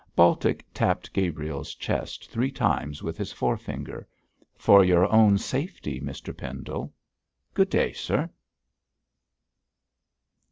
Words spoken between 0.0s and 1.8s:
Baltic tapped Gabriel's